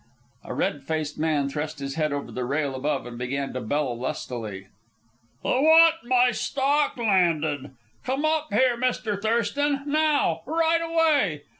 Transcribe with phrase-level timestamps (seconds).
[0.45, 3.93] A red faced man thrust his head over the rail above and began to bellow
[3.93, 4.65] lustily.
[5.45, 7.75] "I want my stock landed!
[8.03, 9.21] Come up here, Mr.
[9.21, 9.83] Thurston!
[9.85, 10.41] Now!
[10.47, 11.43] Right away!